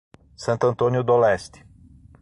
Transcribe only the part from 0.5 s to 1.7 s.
Antônio do Leste